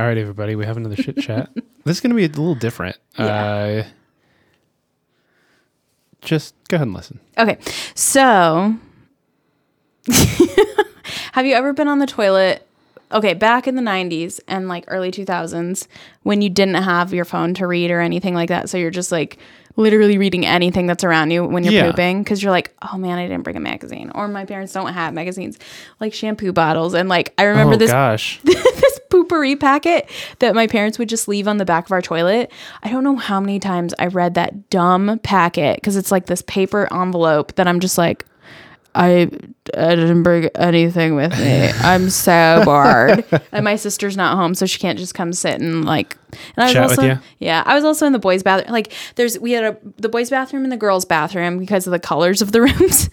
[0.00, 1.50] All right, everybody, we have another shit chat.
[1.84, 2.96] this is going to be a little different.
[3.18, 3.82] Uh,
[6.22, 7.20] just go ahead and listen.
[7.36, 7.58] Okay.
[7.94, 8.76] So,
[11.32, 12.66] have you ever been on the toilet?
[13.12, 15.86] Okay, back in the 90s and like early 2000s
[16.22, 18.70] when you didn't have your phone to read or anything like that.
[18.70, 19.36] So you're just like
[19.76, 21.90] literally reading anything that's around you when you're Yeah.
[21.90, 24.12] pooping because you're like, oh man, I didn't bring a magazine.
[24.14, 25.58] Or my parents don't have magazines,
[26.00, 26.94] like shampoo bottles.
[26.94, 28.40] And like, I remember oh, this gosh.
[29.10, 30.08] poopery packet
[30.38, 32.50] that my parents would just leave on the back of our toilet.
[32.82, 36.42] I don't know how many times I read that dumb packet because it's like this
[36.42, 38.24] paper envelope that I'm just like,
[38.94, 39.28] I,
[39.76, 41.68] I didn't bring anything with me.
[41.80, 43.24] I'm so bored.
[43.52, 46.16] and my sister's not home, so she can't just come sit and like.
[46.56, 47.18] And I was Chat with also, you?
[47.38, 48.72] yeah, I was also in the boys' bathroom.
[48.72, 51.98] Like, there's we had a the boys' bathroom and the girls' bathroom because of the
[52.00, 53.08] colors of the rooms.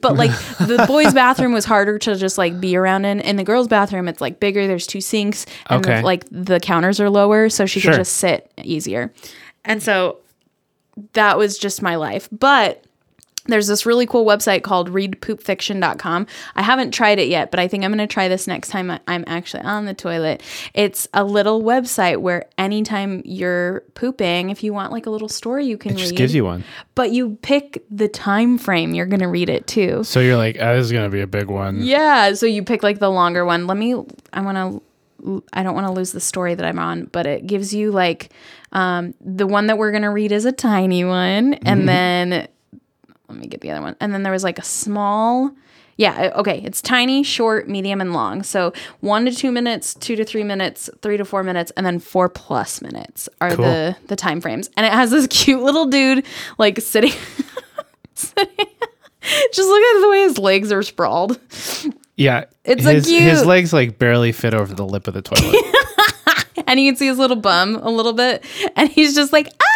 [0.00, 3.20] but like the boys' bathroom was harder to just like be around in.
[3.20, 4.66] In the girls' bathroom, it's like bigger.
[4.66, 6.02] There's two sinks, and the- Okay.
[6.02, 7.92] like the counters are lower, so she Sure.
[7.92, 9.12] could just sit easier.
[9.64, 10.18] And so
[11.12, 12.28] that was just my life.
[12.32, 12.82] But
[13.48, 16.26] there's this really cool website called readpoopfiction.com.
[16.54, 18.90] I haven't tried it yet, but I think I'm going to try this next time
[18.90, 20.42] I- I'm actually on the toilet.
[20.74, 25.66] It's a little website where anytime you're pooping, if you want like a little story,
[25.66, 26.18] you can read It just read.
[26.18, 26.64] gives you one.
[26.94, 30.04] but you pick the time frame you're going to read it too.
[30.04, 31.82] So you're like, oh, this is going to be a big one.
[31.82, 33.66] Yeah, so you pick like the longer one.
[33.66, 33.94] Let me
[34.32, 34.82] I want to
[35.52, 38.30] I don't want to lose the story that I'm on, but it gives you like
[38.72, 42.46] um the one that we're going to read is a tiny one and then
[43.28, 43.96] let me get the other one.
[44.00, 45.50] And then there was like a small
[45.96, 46.62] yeah, okay.
[46.64, 48.44] It's tiny, short, medium, and long.
[48.44, 51.98] So one to two minutes, two to three minutes, three to four minutes, and then
[51.98, 53.64] four plus minutes are Cool.
[53.64, 54.70] the the time frames.
[54.76, 56.24] And it has this cute little dude
[56.56, 57.10] like sitting,
[58.14, 58.66] sitting
[59.52, 61.38] just look at the way his legs are sprawled.
[62.16, 62.44] Yeah.
[62.64, 63.22] It's his, cute.
[63.22, 66.64] His legs like barely fit over the lip of the toilet.
[66.66, 68.44] and you can see his little bum a little bit,
[68.76, 69.67] and he's just like, "Ah,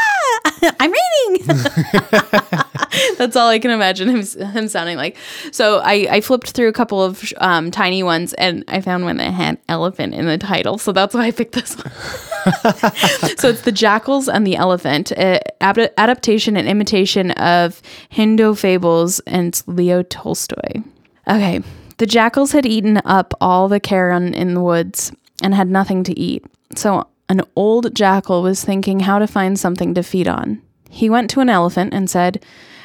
[0.81, 1.47] I'm reading."
[3.19, 5.17] That's all I can imagine him him sounding like.
[5.51, 9.17] So I I flipped through a couple of um, tiny ones, and I found one
[9.17, 11.93] that had elephant in the title, so that's why I picked this one.
[13.39, 19.61] so it's the jackals and the elephant, ab- adaptation and imitation of Hindu fables, and
[19.67, 20.83] Leo Tolstoy.
[21.29, 21.63] Okay,
[21.99, 26.19] the jackals had eaten up all the carrion in the woods and had nothing to
[26.19, 26.45] eat.
[26.75, 30.61] So an old jackal was thinking how to find something to feed on.
[30.91, 32.45] He went to an elephant and said,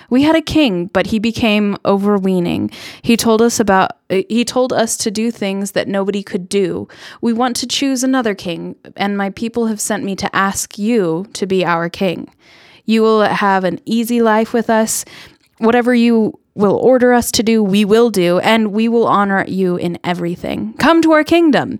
[0.09, 2.71] "We had a king, but he became overweening.
[3.01, 6.87] He told us about he told us to do things that nobody could do.
[7.21, 11.25] We want to choose another king, and my people have sent me to ask you
[11.33, 12.29] to be our king.
[12.85, 15.03] You will have an easy life with us.
[15.57, 19.75] Whatever you will order us to do, we will do, and we will honor you
[19.75, 20.73] in everything.
[20.79, 21.79] Come to our kingdom."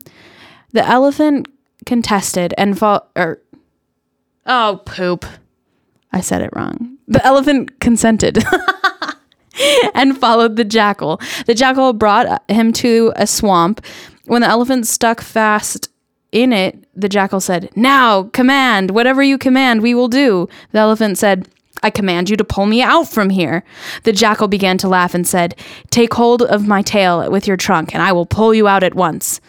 [0.74, 1.48] The elephant
[1.88, 3.10] contested and fought.
[3.16, 3.42] Or, er,
[4.46, 5.26] oh, poop.
[6.12, 6.98] I said it wrong.
[7.08, 8.44] The elephant consented
[9.96, 11.20] and followed the jackal.
[11.48, 13.84] The jackal brought him to a swamp.
[14.26, 15.90] When the elephant stuck fast
[16.32, 20.48] in it, the jackal said, Now, command, whatever you command, we will do.
[20.72, 21.48] The elephant said,
[21.84, 23.64] I command you to pull me out from here.
[24.04, 25.56] The jackal began to laugh and said,
[25.90, 28.96] Take hold of my tail with your trunk, and I will pull you out at
[28.96, 29.40] once.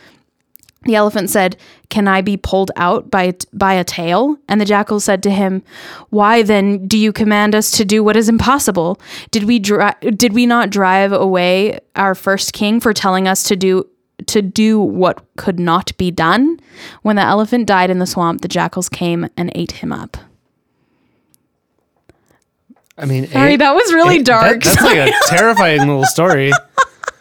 [0.85, 1.57] The elephant said,
[1.91, 5.63] "Can I be pulled out by by a tail?" And the jackal said to him,
[6.11, 9.01] "Why then do you command us to do what is impossible?
[9.33, 13.57] Did we dri- did we not drive away our first king for telling us to
[13.57, 13.87] do
[14.27, 16.61] to do what could not be done?"
[17.03, 20.17] When the elephant died in the swamp, the jackals came and ate him up.
[22.97, 24.63] I mean, Sorry, it- that was really it- dark.
[24.63, 26.53] that- that's like a terrifying little story.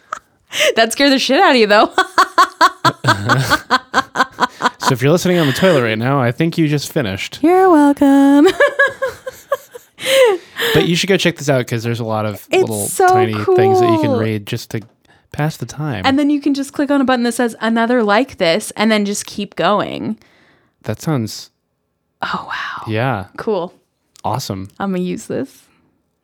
[0.76, 1.92] that scared the shit out of you, though.
[4.80, 7.40] So if you're listening on the toilet right now, I think you just finished.
[7.42, 8.46] You're welcome.
[10.74, 13.06] But you should go check this out because there's a lot of It's little so
[13.08, 14.80] tiny things that you can read just to
[15.32, 16.06] pass the time.
[16.06, 18.90] and then you can just click on a button that says another like this, and
[18.90, 20.18] then just keep going.
[20.82, 21.50] that sounds,
[22.22, 22.84] Oh wow.
[22.90, 23.74] yeah, Cool.
[24.24, 24.70] awesome.
[24.78, 25.64] I'm gonna use this.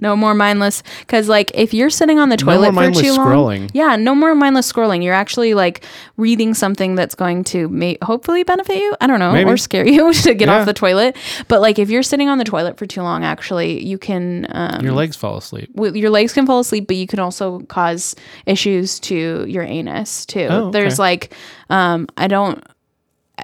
[0.05, 3.27] No more mindless, because like if you're sitting on the No toilet for too long,
[3.27, 3.71] scrolling.
[3.73, 5.03] yeah, no more mindless scrolling.
[5.03, 5.85] You're actually like
[6.19, 8.95] reading something that's going to may- hopefully benefit you.
[9.01, 9.51] I don't know, Maybe.
[9.51, 10.59] or scare you to get Yeah.
[10.61, 11.17] off the toilet.
[11.49, 14.85] But like if you're sitting on the toilet for too long, actually, you can um,
[14.85, 15.73] Your legs fall asleep.
[15.75, 18.15] w- your legs can fall asleep, but you can also cause
[18.47, 20.47] issues to your anus too.
[20.51, 20.79] Oh, okay.
[20.81, 21.35] There's like,
[21.71, 22.63] um, I don't.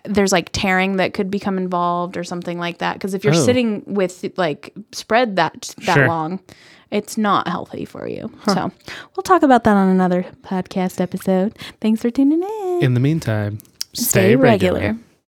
[0.05, 2.95] There's like tearing that could become involved or something like that.
[2.95, 3.45] Because if you're Oh.
[3.45, 6.07] sitting with like spread that that Sure.
[6.09, 6.41] long,
[6.91, 8.31] it's not healthy for you.
[8.47, 8.71] So
[9.17, 11.59] we'll talk about that on another podcast episode.
[11.81, 12.79] Thanks for tuning in.
[12.83, 13.59] In the meantime,
[13.93, 14.97] Stay regular.